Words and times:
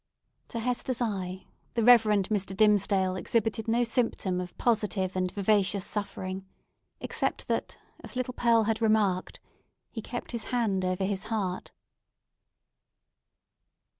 To 0.47 0.59
Hester's 0.59 0.99
eye, 0.99 1.45
the 1.75 1.83
Reverend 1.83 2.29
Mr. 2.29 2.57
Dimmesdale 2.57 3.15
exhibited 3.15 3.67
no 3.67 3.83
symptom 3.83 4.41
of 4.41 4.57
positive 4.57 5.15
and 5.15 5.29
vivacious 5.31 5.85
suffering, 5.85 6.43
except 6.99 7.47
that, 7.49 7.77
as 8.03 8.15
little 8.15 8.33
Pearl 8.33 8.63
had 8.63 8.81
remarked, 8.81 9.39
he 9.91 10.01
kept 10.01 10.31
his 10.31 10.45
hand 10.45 10.83
over 10.83 11.03
his 11.03 11.25
heart. 11.25 11.69